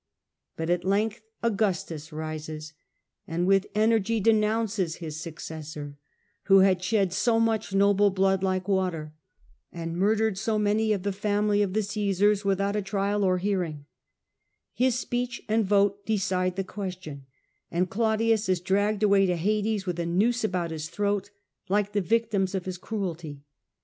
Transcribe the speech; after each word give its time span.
But 0.57 0.71
at 0.71 0.83
length 0.83 1.21
Augustus 1.43 2.11
rises, 2.11 2.73
and 3.27 3.45
with 3.45 3.67
energy 3.75 4.19
denounces 4.19 4.95
his 4.95 5.21
successor, 5.21 5.95
who 6.45 6.61
had 6.61 6.83
shed 6.83 7.13
so 7.13 7.39
much 7.39 7.75
noble 7.75 8.09
blood 8.09 8.41
like 8.41 8.67
water, 8.67 9.13
and 9.71 9.95
murdered 9.95 10.39
so 10.39 10.57
many 10.57 10.91
of 10.91 11.03
the 11.03 11.11
family 11.13 11.61
of 11.61 11.73
the 11.73 11.83
Caesars 11.83 12.43
without 12.43 12.75
a 12.75 12.81
trial 12.81 13.23
or 13.23 13.37
His 14.73 14.97
speech 14.97 15.43
and 15.47 15.65
vote 15.65 16.03
decide 16.07 16.55
the 16.55 16.63
question, 16.63 17.27
and 17.69 17.87
Claudius 17.87 18.49
is 18.49 18.59
dragged 18.59 19.03
away 19.03 19.27
to 19.27 19.35
Hades 19.35 19.85
with 19.85 19.99
a 19.99 20.05
noose 20.07 20.43
about 20.43 20.71
his 20.71 20.89
throat 20.89 21.29
like 21.69 21.91
the 21.91 22.01
victims 22.01 22.55
of 22.55 22.65
his 22.65 22.79
cruelty. 22.79 23.43